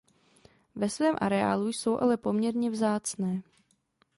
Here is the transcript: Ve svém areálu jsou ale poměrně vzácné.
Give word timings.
Ve 0.75 0.89
svém 0.89 1.15
areálu 1.21 1.67
jsou 1.67 1.99
ale 1.99 2.17
poměrně 2.17 2.69
vzácné. 2.69 3.41